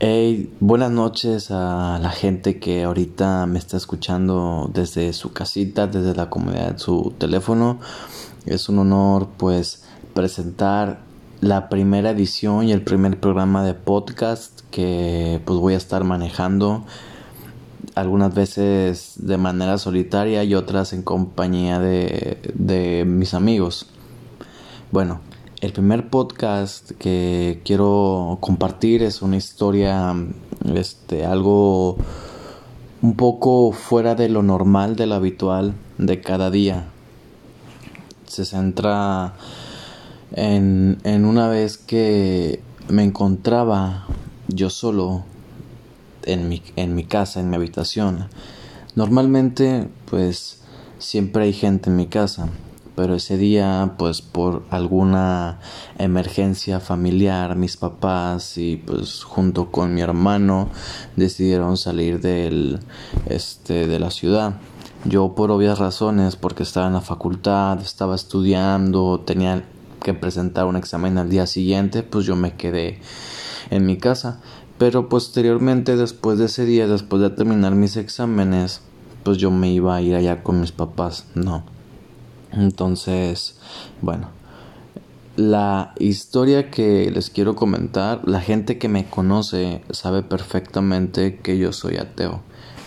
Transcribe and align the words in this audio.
Hey, 0.00 0.54
buenas 0.60 0.92
noches 0.92 1.50
a 1.50 1.98
la 2.00 2.10
gente 2.10 2.60
que 2.60 2.84
ahorita 2.84 3.46
me 3.46 3.58
está 3.58 3.76
escuchando 3.76 4.70
desde 4.72 5.12
su 5.12 5.32
casita, 5.32 5.88
desde 5.88 6.14
la 6.14 6.30
comodidad 6.30 6.74
de 6.74 6.78
su 6.78 7.14
teléfono. 7.18 7.80
Es 8.46 8.68
un 8.68 8.78
honor 8.78 9.26
pues 9.36 9.82
presentar 10.14 11.00
la 11.40 11.68
primera 11.68 12.10
edición 12.10 12.68
y 12.68 12.70
el 12.70 12.82
primer 12.82 13.18
programa 13.18 13.64
de 13.64 13.74
podcast 13.74 14.60
que 14.70 15.40
pues 15.44 15.58
voy 15.58 15.74
a 15.74 15.78
estar 15.78 16.04
manejando 16.04 16.84
algunas 17.96 18.32
veces 18.32 19.14
de 19.16 19.36
manera 19.36 19.78
solitaria 19.78 20.44
y 20.44 20.54
otras 20.54 20.92
en 20.92 21.02
compañía 21.02 21.80
de, 21.80 22.38
de 22.54 23.04
mis 23.04 23.34
amigos. 23.34 23.86
Bueno, 24.92 25.22
el 25.60 25.72
primer 25.72 26.08
podcast 26.08 26.92
que 26.92 27.60
quiero 27.64 28.38
compartir 28.40 29.02
es 29.02 29.22
una 29.22 29.36
historia, 29.36 30.14
este, 30.72 31.26
algo 31.26 31.96
un 33.02 33.14
poco 33.16 33.72
fuera 33.72 34.14
de 34.14 34.28
lo 34.28 34.42
normal, 34.42 34.94
de 34.94 35.06
lo 35.06 35.16
habitual, 35.16 35.74
de 35.98 36.20
cada 36.20 36.52
día. 36.52 36.86
Se 38.26 38.44
centra 38.44 39.34
en, 40.32 40.98
en 41.02 41.24
una 41.24 41.48
vez 41.48 41.76
que 41.76 42.62
me 42.88 43.02
encontraba 43.02 44.06
yo 44.46 44.70
solo 44.70 45.24
en 46.24 46.48
mi, 46.48 46.62
en 46.76 46.94
mi 46.94 47.02
casa, 47.02 47.40
en 47.40 47.50
mi 47.50 47.56
habitación. 47.56 48.28
Normalmente, 48.94 49.88
pues, 50.08 50.60
siempre 50.98 51.44
hay 51.44 51.52
gente 51.52 51.90
en 51.90 51.96
mi 51.96 52.06
casa 52.06 52.48
pero 52.98 53.14
ese 53.14 53.36
día 53.36 53.94
pues 53.96 54.22
por 54.22 54.64
alguna 54.70 55.60
emergencia 55.98 56.80
familiar 56.80 57.54
mis 57.54 57.76
papás 57.76 58.58
y 58.58 58.74
pues 58.74 59.22
junto 59.22 59.70
con 59.70 59.94
mi 59.94 60.00
hermano 60.00 60.68
decidieron 61.14 61.76
salir 61.76 62.20
del 62.20 62.80
este 63.26 63.86
de 63.86 64.00
la 64.00 64.10
ciudad. 64.10 64.54
Yo 65.04 65.36
por 65.36 65.52
obvias 65.52 65.78
razones 65.78 66.34
porque 66.34 66.64
estaba 66.64 66.88
en 66.88 66.94
la 66.94 67.00
facultad 67.00 67.80
estaba 67.80 68.16
estudiando 68.16 69.20
tenía 69.20 69.62
que 70.02 70.12
presentar 70.12 70.64
un 70.64 70.74
examen 70.74 71.18
al 71.18 71.30
día 71.30 71.46
siguiente 71.46 72.02
pues 72.02 72.26
yo 72.26 72.34
me 72.34 72.56
quedé 72.56 72.98
en 73.70 73.86
mi 73.86 73.96
casa. 73.96 74.40
Pero 74.76 75.08
posteriormente 75.08 75.94
después 75.94 76.40
de 76.40 76.46
ese 76.46 76.64
día 76.64 76.88
después 76.88 77.22
de 77.22 77.30
terminar 77.30 77.76
mis 77.76 77.96
exámenes 77.96 78.80
pues 79.22 79.38
yo 79.38 79.52
me 79.52 79.70
iba 79.70 79.94
a 79.94 80.02
ir 80.02 80.16
allá 80.16 80.42
con 80.42 80.60
mis 80.60 80.72
papás 80.72 81.26
no 81.36 81.77
entonces, 82.52 83.58
bueno, 84.00 84.28
la 85.36 85.94
historia 86.00 86.68
que 86.68 87.10
les 87.12 87.30
quiero 87.30 87.54
comentar, 87.54 88.22
la 88.26 88.40
gente 88.40 88.76
que 88.76 88.88
me 88.88 89.06
conoce 89.08 89.82
sabe 89.90 90.22
perfectamente 90.22 91.36
que 91.36 91.58
yo 91.58 91.72
soy 91.72 91.96
ateo. 91.96 92.40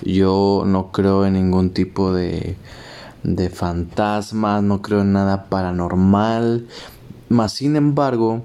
Yo 0.04 0.64
no 0.66 0.92
creo 0.92 1.26
en 1.26 1.34
ningún 1.34 1.70
tipo 1.70 2.14
de, 2.14 2.58
de 3.24 3.50
fantasmas, 3.50 4.64
no 4.64 4.82
creo 4.82 5.02
en 5.02 5.14
nada 5.14 5.46
paranormal. 5.46 6.68
Más 7.30 7.54
sin 7.54 7.78
embargo, 7.78 8.44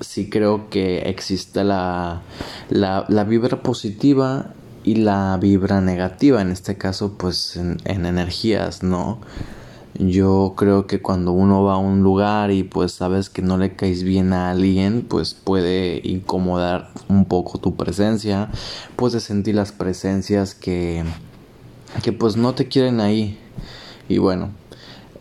sí 0.00 0.28
creo 0.28 0.68
que 0.68 1.08
existe 1.08 1.64
la, 1.64 2.20
la, 2.68 3.06
la 3.08 3.24
vibra 3.24 3.62
positiva 3.62 4.50
y 4.84 4.96
la 4.96 5.38
vibra 5.40 5.80
negativa. 5.80 6.42
En 6.42 6.50
este 6.50 6.76
caso, 6.76 7.14
pues 7.16 7.56
en, 7.56 7.78
en 7.84 8.04
energías, 8.04 8.82
¿no? 8.82 9.18
Yo 9.98 10.52
creo 10.56 10.86
que 10.86 11.00
cuando 11.00 11.32
uno 11.32 11.62
va 11.64 11.74
a 11.74 11.78
un 11.78 12.02
lugar 12.02 12.50
y 12.50 12.64
pues 12.64 12.92
sabes 12.92 13.30
que 13.30 13.40
no 13.40 13.56
le 13.56 13.76
caes 13.76 14.02
bien 14.02 14.34
a 14.34 14.50
alguien, 14.50 15.06
pues 15.08 15.32
puede 15.32 16.02
incomodar 16.04 16.90
un 17.08 17.24
poco 17.24 17.58
tu 17.58 17.76
presencia, 17.76 18.50
puedes 18.96 19.22
sentir 19.22 19.54
las 19.54 19.72
presencias 19.72 20.54
que, 20.54 21.02
que 22.02 22.12
pues 22.12 22.36
no 22.36 22.54
te 22.54 22.68
quieren 22.68 23.00
ahí. 23.00 23.38
Y 24.08 24.18
bueno, 24.18 24.50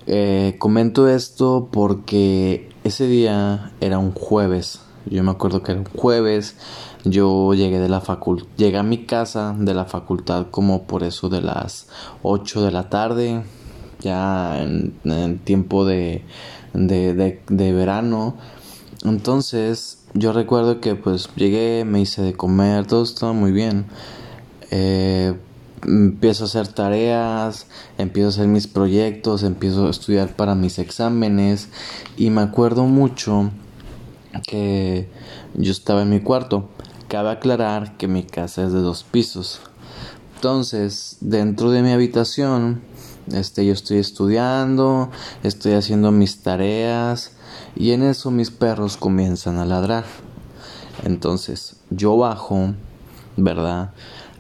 eh, 0.08 0.56
comento 0.60 1.08
esto 1.08 1.70
porque 1.72 2.70
ese 2.84 3.08
día 3.08 3.72
era 3.80 3.98
un 3.98 4.12
jueves. 4.12 4.82
Yo 5.06 5.24
me 5.24 5.32
acuerdo 5.32 5.64
que 5.64 5.72
era 5.72 5.82
un 5.82 5.88
jueves. 5.88 6.58
Yo 7.06 7.54
llegué 7.54 7.80
de 7.80 7.88
la 7.88 8.02
facultad, 8.02 8.48
llegué 8.58 8.78
a 8.78 8.84
mi 8.84 9.06
casa 9.06 9.56
de 9.58 9.74
la 9.74 9.86
facultad 9.86 10.48
como 10.52 10.84
por 10.84 11.04
eso 11.04 11.30
de 11.30 11.42
las 11.42 11.88
8 12.24 12.64
de 12.64 12.72
la 12.72 12.90
tarde 12.90 13.44
ya 14.06 14.62
en, 14.62 15.40
tiempo 15.44 15.86
de, 15.86 16.22
de, 16.74 17.42
de, 17.50 17.74
verano. 17.74 18.38
Entonces 19.04 20.04
yo 20.14 20.32
recuerdo 20.32 20.80
que 20.80 20.96
pues 20.96 21.30
llegué, 21.36 21.84
me 21.86 22.00
hice 22.00 22.22
de 22.22 22.34
comer, 22.34 22.86
todo 22.86 23.04
estaba 23.04 23.34
muy 23.34 23.52
bien. 23.52 23.86
Eh, 24.72 25.34
empiezo 25.84 26.44
a 26.44 26.48
hacer 26.48 26.68
tareas, 26.68 27.68
empiezo 27.98 28.28
a 28.28 28.32
hacer 28.32 28.48
mis 28.48 28.68
proyectos, 28.68 29.44
empiezo 29.44 29.88
a 29.88 29.90
estudiar 29.90 30.36
para 30.36 30.56
mis 30.56 30.80
exámenes 30.80 31.70
y 32.16 32.30
me 32.30 32.42
acuerdo 32.42 32.84
mucho 32.84 33.52
que 34.48 35.10
yo 35.56 35.72
estaba 35.72 36.04
en 36.04 36.10
mi 36.12 36.20
cuarto. 36.20 36.70
Cabe 37.08 37.32
aclarar 37.32 37.98
que 37.98 38.08
mi 38.08 38.24
casa 38.24 38.64
es 38.64 38.74
de 38.74 38.80
dos 38.80 39.04
pisos. 39.04 39.62
Entonces, 40.36 41.18
dentro 41.22 41.72
de 41.72 41.82
mi 41.82 41.92
habitación 41.92 42.82
este, 43.32 43.66
yo 43.66 43.74
estoy 43.74 43.98
estudiando, 43.98 45.10
estoy 45.44 45.74
haciendo 45.74 46.12
mis 46.12 46.42
tareas 46.42 47.32
y 47.76 47.92
en 47.92 48.04
eso 48.04 48.32
mis 48.32 48.52
perros 48.52 48.98
comienzan 48.98 49.58
a 49.58 49.66
ladrar. 49.66 50.06
Entonces, 51.04 51.78
yo 51.90 52.18
bajo, 52.18 52.74
¿verdad? 53.38 53.92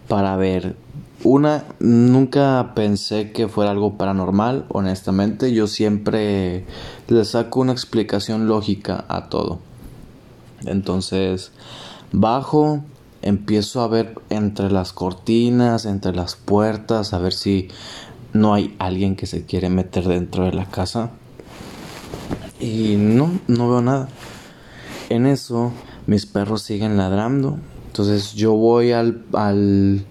Para 0.07 0.35
ver 0.35 0.75
una, 1.24 1.66
nunca 1.79 2.74
pensé 2.75 3.31
que 3.31 3.47
fuera 3.47 3.72
algo 3.72 3.97
paranormal, 3.97 4.66
honestamente. 4.69 5.53
Yo 5.53 5.68
siempre 5.68 6.66
le 7.07 7.25
saco 7.25 7.62
una 7.62 7.72
explicación 7.72 8.47
lógica 8.47 9.06
a 9.07 9.29
todo. 9.29 9.59
Entonces, 10.66 11.51
bajo, 12.12 12.84
empiezo 13.22 13.81
a 13.81 13.88
ver 13.88 14.16
entre 14.29 14.69
las 14.69 14.94
cortinas, 14.94 15.85
entre 15.85 16.16
las 16.16 16.35
puertas, 16.35 17.13
a 17.13 17.18
ver 17.18 17.34
si 17.34 17.69
no 18.35 18.53
hay 18.53 18.75
alguien 18.79 19.16
que 19.16 19.28
se 19.28 19.46
quiere 19.46 19.69
meter 19.69 20.03
dentro 20.03 20.44
de 20.44 20.51
la 20.51 20.66
casa. 20.66 21.12
Y 22.59 22.96
no, 22.97 23.40
no 23.47 23.69
veo 23.69 23.81
nada. 23.81 24.09
En 25.09 25.25
eso, 25.25 25.72
mis 26.06 26.25
perros 26.25 26.62
siguen 26.62 26.97
ladrando. 26.97 27.57
Entonces 27.88 28.34
yo 28.34 28.51
voy 28.51 28.91
al, 28.91 29.24
al, 29.34 30.06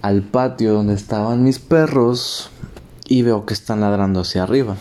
al 0.00 0.22
patio 0.22 0.72
donde 0.72 0.94
estaban 0.94 1.44
mis 1.44 1.58
perros 1.58 2.48
y 3.06 3.22
veo 3.22 3.44
que 3.44 3.52
están 3.52 3.82
ladrando 3.82 4.20
hacia 4.20 4.44
arriba. 4.44 4.76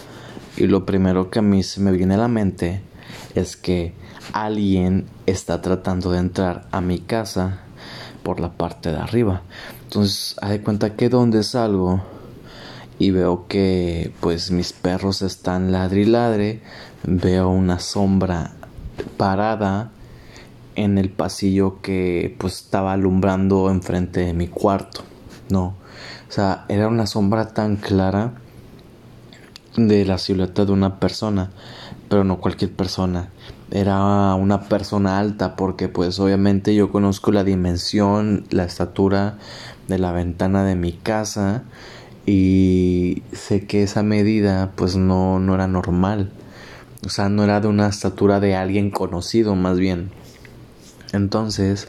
Y 0.56 0.68
lo 0.68 0.86
primero 0.86 1.30
que 1.30 1.40
a 1.40 1.42
mí 1.42 1.64
se 1.64 1.82
me 1.82 1.92
viene 1.92 2.14
a 2.14 2.20
la 2.20 2.28
mente 2.30 2.82
es 3.36 3.58
que 3.58 3.94
alguien 4.32 5.06
está 5.26 5.62
tratando 5.62 6.12
de 6.12 6.20
entrar 6.20 6.70
a 6.72 6.80
mi 6.80 7.00
casa 7.00 7.60
por 8.24 8.40
la 8.40 8.54
parte 8.54 8.90
de 8.90 9.00
arriba. 9.00 9.42
Entonces, 9.84 10.38
haz 10.42 10.52
de 10.52 10.62
cuenta 10.62 10.96
que 10.96 11.10
donde 11.10 11.44
salgo 11.44 12.19
y 13.00 13.12
veo 13.12 13.48
que 13.48 14.12
pues 14.20 14.52
mis 14.52 14.74
perros 14.74 15.22
están 15.22 15.72
ladri 15.72 16.06
ladre, 16.06 16.62
veo 17.04 17.50
una 17.50 17.80
sombra 17.80 18.52
parada 19.18 19.92
en 20.76 20.98
el 20.98 21.10
pasillo 21.10 21.82
que 21.82 22.36
pues 22.38 22.62
estaba 22.62 22.94
alumbrando 22.94 23.72
enfrente 23.72 24.20
de 24.20 24.34
mi 24.34 24.48
cuarto, 24.48 25.04
no, 25.50 25.76
o 26.28 26.32
sea, 26.32 26.66
era 26.68 26.90
una 26.90 27.08
sombra 27.08 27.54
tan 27.54 27.78
clara 27.78 28.34
de 29.78 30.06
la 30.06 30.18
silueta 30.18 30.66
de 30.66 30.74
una 30.74 31.00
persona, 31.00 31.52
pero 32.10 32.26
no 32.26 32.40
cualquier 32.42 32.74
persona, 32.74 33.30
era 33.72 34.34
una 34.36 34.64
persona 34.64 35.20
alta 35.20 35.56
porque 35.56 35.88
pues 35.88 36.20
obviamente 36.20 36.76
yo 36.76 36.92
conozco 36.92 37.32
la 37.32 37.46
dimensión, 37.46 38.46
la 38.50 38.66
estatura 38.66 39.38
de 39.88 40.00
la 40.00 40.12
ventana 40.12 40.64
de 40.64 40.76
mi 40.76 40.92
casa 40.92 41.64
y 42.30 43.24
sé 43.34 43.66
que 43.66 43.82
esa 43.82 44.04
medida 44.04 44.72
pues 44.76 44.96
no, 44.96 45.40
no 45.40 45.56
era 45.56 45.68
normal. 45.68 46.32
O 47.04 47.10
sea, 47.10 47.28
no 47.28 47.44
era 47.44 47.60
de 47.60 47.68
una 47.68 47.88
estatura 47.88 48.40
de 48.40 48.56
alguien 48.56 48.92
conocido 48.92 49.56
más 49.56 49.80
bien. 49.80 50.12
Entonces, 51.12 51.88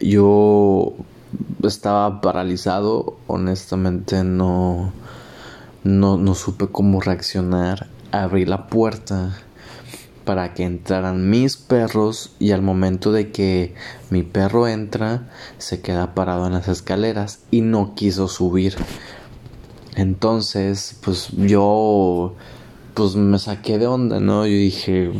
yo 0.00 0.94
estaba 1.62 2.20
paralizado, 2.20 3.18
honestamente 3.28 4.24
no, 4.24 4.92
no, 5.84 6.16
no 6.16 6.34
supe 6.34 6.66
cómo 6.66 7.00
reaccionar. 7.00 7.86
Abrí 8.10 8.46
la 8.46 8.66
puerta 8.66 9.38
para 10.24 10.54
que 10.54 10.64
entraran 10.64 11.30
mis 11.30 11.56
perros 11.56 12.34
y 12.40 12.50
al 12.50 12.62
momento 12.62 13.12
de 13.12 13.30
que 13.30 13.76
mi 14.10 14.24
perro 14.24 14.66
entra 14.66 15.30
se 15.58 15.82
queda 15.82 16.16
parado 16.16 16.48
en 16.48 16.54
las 16.54 16.66
escaleras 16.66 17.42
y 17.52 17.60
no 17.60 17.94
quiso 17.94 18.26
subir 18.26 18.74
entonces, 19.96 20.96
pues 21.02 21.30
yo, 21.32 22.34
pues 22.94 23.16
me 23.16 23.38
saqué 23.38 23.78
de 23.78 23.86
onda, 23.86 24.20
¿no? 24.20 24.46
Yo 24.46 24.52
dije, 24.52 25.10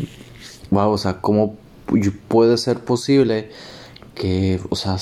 wow, 0.71 0.91
o 0.91 0.99
sea, 0.99 1.21
¿cómo 1.21 1.57
puede 2.29 2.59
ser 2.59 2.81
posible 2.81 3.51
que, 4.15 4.61
o 4.69 4.77
sea, 4.77 4.97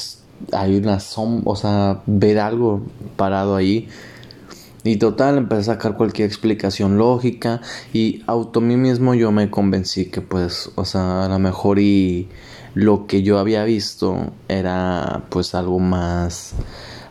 hay 0.53 0.77
una 0.77 1.01
sombra, 1.01 1.43
o 1.51 1.57
sea, 1.57 2.03
ver 2.07 2.39
algo 2.39 2.83
parado 3.17 3.57
ahí. 3.57 3.89
Y 4.85 4.97
total, 4.97 5.39
empecé 5.39 5.71
a 5.71 5.75
sacar 5.75 5.97
cualquier 5.97 6.29
explicación 6.29 6.99
lógica 6.99 7.63
y 7.93 8.23
auto 8.27 8.61
mí 8.61 8.77
mismo 8.77 9.15
yo 9.15 9.33
me 9.33 9.51
convencí 9.51 10.07
que 10.07 10.21
pues, 10.21 10.71
o 10.75 10.85
sea, 10.85 11.25
a 11.25 11.29
lo 11.29 11.39
mejor 11.39 11.79
y 11.79 12.29
lo 12.75 13.07
que 13.07 13.23
yo 13.23 13.39
había 13.39 13.65
visto 13.65 14.33
era 14.49 15.25
pues 15.31 15.55
algo 15.55 15.79
más, 15.79 16.53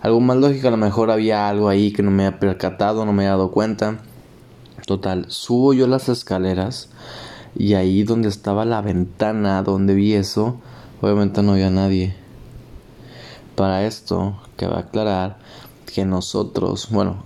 algo 0.03 0.19
más 0.19 0.35
lógico, 0.35 0.67
a 0.67 0.71
lo 0.71 0.77
mejor 0.77 1.11
había 1.11 1.47
algo 1.47 1.69
ahí 1.69 1.94
que 1.94 2.03
no 2.03 2.11
me 2.11 2.25
había 2.25 2.38
percatado, 2.38 3.05
no 3.05 3.13
me 3.13 3.23
había 3.23 3.38
dado 3.38 3.51
cuenta. 3.51 4.00
Total, 4.85 5.27
subo 5.29 5.73
yo 5.73 5.88
las 5.88 6.09
escaleras 6.09 6.89
y 7.55 7.75
ahí 7.75 8.03
donde 8.03 8.27
estaba 8.27 8.65
la 8.65 8.81
ventana 8.81 9.63
donde 9.63 9.95
vi 9.95 10.13
eso, 10.13 10.59
obviamente 11.01 11.41
no 11.41 11.53
había 11.53 11.69
nadie. 11.69 12.17
Para 13.55 13.85
esto, 13.85 14.41
que 14.57 14.67
va 14.67 14.75
a 14.75 14.79
aclarar 14.81 15.38
que 15.85 16.03
nosotros, 16.03 16.89
bueno, 16.91 17.23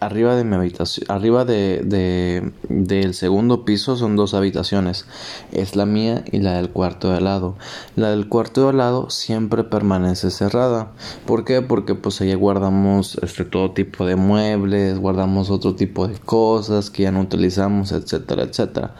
arriba 0.00 0.36
de 0.36 0.44
mi 0.44 0.54
habitación, 0.54 1.06
arriba 1.10 1.44
de, 1.44 1.82
de, 1.84 2.52
del 2.68 3.14
segundo 3.14 3.64
piso 3.64 3.96
son 3.96 4.16
dos 4.16 4.34
habitaciones, 4.34 5.06
es 5.52 5.76
la 5.76 5.86
mía 5.86 6.24
y 6.30 6.38
la 6.38 6.54
del 6.54 6.70
cuarto 6.70 7.10
de 7.10 7.18
al 7.18 7.24
lado. 7.24 7.56
La 7.96 8.10
del 8.10 8.28
cuarto 8.28 8.62
de 8.62 8.68
al 8.70 8.76
lado 8.78 9.10
siempre 9.10 9.64
permanece 9.64 10.30
cerrada. 10.30 10.92
¿Por 11.26 11.44
qué? 11.44 11.62
Porque 11.62 11.94
pues 11.94 12.20
ahí 12.20 12.34
guardamos 12.34 13.18
este, 13.22 13.44
todo 13.44 13.72
tipo 13.72 14.06
de 14.06 14.16
muebles, 14.16 14.98
guardamos 14.98 15.50
otro 15.50 15.74
tipo 15.74 16.08
de 16.08 16.18
cosas 16.18 16.90
que 16.90 17.04
ya 17.04 17.12
no 17.12 17.20
utilizamos, 17.20 17.92
etcétera, 17.92 18.44
etcétera. 18.44 18.94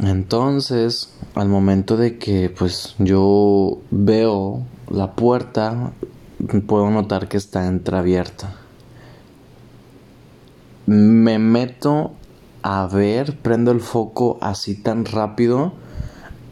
Entonces, 0.00 1.12
al 1.34 1.48
momento 1.48 1.96
de 1.96 2.18
que 2.18 2.50
pues 2.50 2.94
yo 2.98 3.80
veo 3.90 4.62
la 4.90 5.14
puerta, 5.14 5.92
puedo 6.66 6.90
notar 6.90 7.28
que 7.28 7.36
está 7.36 7.66
entreabierta. 7.66 8.54
Me 10.88 11.38
meto 11.38 12.12
a 12.62 12.86
ver, 12.86 13.36
prendo 13.36 13.72
el 13.72 13.82
foco 13.82 14.38
así 14.40 14.74
tan 14.74 15.04
rápido 15.04 15.74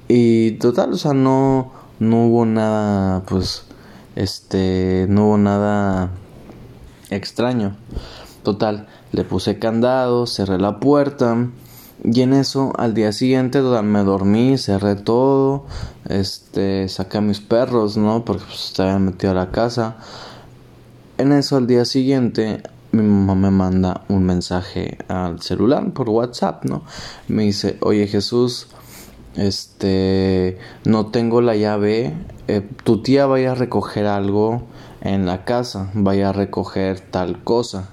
y 0.09 0.59
total, 0.59 0.93
o 0.93 0.97
sea, 0.99 1.15
no 1.15 1.73
no 2.01 2.27
hubo 2.27 2.45
nada 2.45 3.23
pues 3.23 3.65
este 4.15 5.07
no 5.09 5.29
hubo 5.29 5.39
nada 5.39 6.11
extraño. 7.09 7.79
Total, 8.43 8.89
le 9.13 9.25
puse 9.25 9.59
candado, 9.59 10.27
cerré 10.27 10.59
la 10.59 10.81
puerta 10.81 11.49
y 12.05 12.21
en 12.21 12.35
eso, 12.35 12.75
al 12.77 12.93
día 12.93 13.13
siguiente, 13.13 13.63
me 13.63 14.05
dormí, 14.05 14.59
cerré 14.59 14.97
todo, 14.97 15.65
este, 16.11 16.91
saqué 16.91 17.19
a 17.19 17.21
mis 17.23 17.41
perros, 17.41 17.97
¿no? 17.97 18.23
Porque 18.27 18.45
pues, 18.45 18.67
estaban 18.67 19.07
metido 19.07 19.31
a 19.33 19.35
la 19.35 19.51
casa. 19.51 19.97
En 21.17 21.33
eso, 21.33 21.57
al 21.57 21.67
día 21.67 21.87
siguiente, 21.87 22.63
mi 23.03 23.09
mamá 23.09 23.35
me 23.35 23.51
manda 23.51 24.03
un 24.09 24.25
mensaje 24.25 24.99
al 25.09 25.41
celular 25.41 25.93
por 25.93 26.09
WhatsApp, 26.09 26.65
¿no? 26.65 26.83
Me 27.29 27.45
dice, 27.45 27.79
oye 27.81 28.07
Jesús, 28.07 28.69
este, 29.37 30.59
no 30.85 31.07
tengo 31.07 31.41
la 31.41 31.57
llave, 31.57 32.15
eh, 32.49 32.69
tu 32.85 33.03
tía 33.03 33.27
vaya 33.27 33.53
a 33.53 33.55
recoger 33.55 34.07
algo 34.07 34.63
en 35.01 35.27
la 35.27 35.45
casa, 35.45 35.91
vaya 35.95 36.31
a 36.31 36.33
recoger 36.33 37.01
tal 37.01 37.43
cosa 37.45 37.91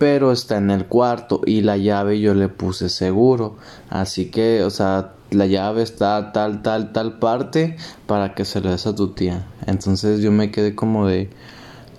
pero 0.00 0.32
está 0.32 0.56
en 0.56 0.70
el 0.70 0.86
cuarto 0.86 1.42
y 1.44 1.60
la 1.60 1.76
llave 1.76 2.20
yo 2.20 2.32
le 2.32 2.48
puse 2.48 2.88
seguro. 2.88 3.58
Así 3.90 4.30
que, 4.30 4.64
o 4.64 4.70
sea, 4.70 5.12
la 5.30 5.46
llave 5.46 5.82
está 5.82 6.32
tal, 6.32 6.62
tal, 6.62 6.94
tal 6.94 7.18
parte 7.18 7.76
para 8.06 8.34
que 8.34 8.46
se 8.46 8.62
lo 8.62 8.70
des 8.70 8.86
a 8.86 8.94
tu 8.94 9.08
tía. 9.08 9.44
Entonces 9.66 10.22
yo 10.22 10.32
me 10.32 10.50
quedé 10.50 10.74
como 10.74 11.06
de, 11.06 11.28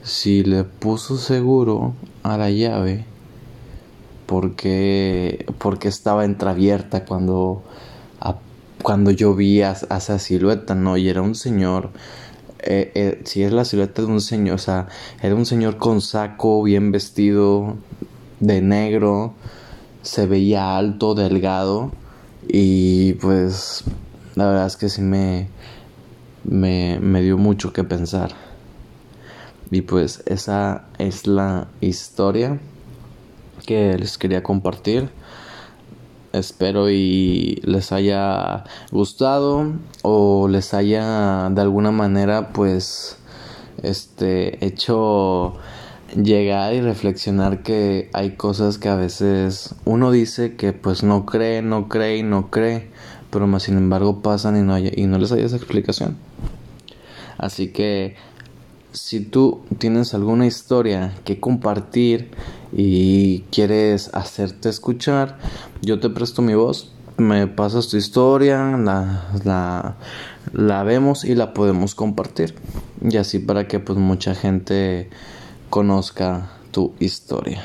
si 0.04 0.44
le 0.44 0.64
puso 0.64 1.18
seguro 1.18 1.94
a 2.24 2.38
la 2.38 2.50
llave, 2.50 3.06
porque, 4.26 5.46
porque 5.58 5.88
estaba 5.88 6.26
entreabierta 6.26 7.06
cuando, 7.06 7.64
cuando 8.82 9.12
yo 9.12 9.36
vi 9.36 9.62
a, 9.62 9.72
esa 9.72 10.20
silueta, 10.20 10.76
¿no? 10.76 10.98
Y 10.98 11.10
era 11.10 11.22
un 11.22 11.36
señor 11.36 11.90
eh, 12.64 12.92
eh, 12.94 13.22
si 13.26 13.44
es 13.44 13.52
la 13.52 13.66
silueta 13.66 14.04
de 14.04 14.08
un 14.08 14.22
señor, 14.22 14.56
o 14.56 14.60
sea, 14.60 14.88
era 15.22 15.34
un 15.34 15.46
señor 15.48 15.78
con 15.78 16.00
saco, 16.00 16.62
bien 16.62 16.92
vestido, 16.92 17.76
de 18.40 18.62
negro, 18.62 19.34
se 20.04 20.28
veía 20.28 20.78
alto, 20.78 21.16
delgado 21.16 21.92
y 22.48 23.14
pues 23.14 23.84
la 24.36 24.48
verdad 24.48 24.68
es 24.68 24.78
que 24.78 24.90
sí 24.90 25.02
me, 25.02 25.48
me, 26.44 27.00
me 27.00 27.22
dio 27.22 27.38
mucho 27.38 27.74
que 27.74 27.84
pensar. 27.84 28.32
Y 29.72 29.82
pues 29.82 30.22
esa 30.26 30.84
es 30.98 31.28
la 31.28 31.70
historia 31.80 32.60
que 33.66 33.98
les 33.98 34.18
quería 34.18 34.44
compartir. 34.44 35.10
Espero 36.34 36.90
y 36.90 37.62
les 37.64 37.94
haya 37.94 38.66
gustado 38.92 39.74
o 40.02 40.50
les 40.50 40.74
haya 40.74 41.50
de 41.50 41.62
alguna 41.62 41.92
manera 41.92 42.50
pues 42.50 43.18
este 43.82 44.66
hecho 44.66 45.56
llegar 46.16 46.74
y 46.74 46.82
reflexionar 46.82 47.64
que 47.64 48.10
hay 48.14 48.32
cosas 48.32 48.78
que 48.78 48.90
a 48.90 48.96
veces 48.96 49.76
uno 49.86 50.12
dice 50.12 50.56
que 50.56 50.74
pues 50.74 51.04
no 51.04 51.26
cree, 51.26 51.62
no 51.62 51.88
cree 51.88 52.18
y 52.18 52.24
no 52.24 52.50
cree, 52.50 52.90
pero 53.30 53.48
más 53.48 53.64
sin 53.64 53.78
embargo 53.78 54.22
pasan 54.22 54.58
y 54.58 54.62
no, 54.62 54.78
y 54.78 55.08
no 55.08 55.18
les 55.18 55.32
hay 55.32 55.44
esa 55.44 55.56
explicación. 55.56 56.18
Así 57.38 57.70
que 57.70 58.16
si 58.92 59.22
tú 59.22 59.62
tienes 59.78 60.14
alguna 60.14 60.46
historia 60.46 61.14
que 61.24 61.40
compartir 61.40 62.32
y 62.74 63.42
quieres 63.52 64.14
hacerte 64.14 64.70
escuchar, 64.70 65.38
yo 65.82 66.00
te 66.00 66.10
presto 66.10 66.42
mi 66.42 66.54
voz, 66.54 66.92
me 67.18 67.48
pasas 67.48 67.88
tu 67.88 67.98
historia, 67.98 68.78
la, 68.78 69.30
la, 69.44 69.96
la 70.54 70.84
vemos 70.84 71.24
y 71.24 71.36
la 71.36 71.54
podemos 71.54 71.96
compartir. 71.96 72.56
Y 73.02 73.18
así 73.18 73.40
para 73.40 73.68
que 73.68 73.80
pues 73.80 73.98
mucha 73.98 74.36
gente 74.36 75.10
conozca 75.70 76.50
tu 76.72 76.94
historia. 77.00 77.64